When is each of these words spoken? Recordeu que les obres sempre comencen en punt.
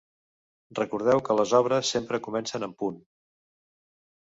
Recordeu 0.79 1.21
que 1.27 1.35
les 1.41 1.53
obres 1.59 1.93
sempre 1.97 2.21
comencen 2.29 2.69
en 2.71 2.75
punt. 2.83 2.99